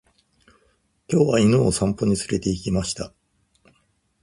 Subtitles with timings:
[1.07, 3.13] 今日は犬を散歩に連れて行きました。